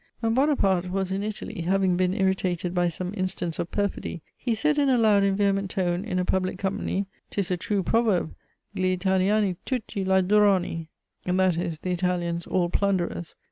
[0.19, 4.79] When Buonaparte was in Italy, having been irritated by some instance of perfidy, he said
[4.79, 8.33] in a loud and vehement tone, in a public company "'tis a true proverb,
[8.75, 10.87] gli Italiani tutti ladroni"
[11.25, 13.35] (that is, the Italians all plunderers.)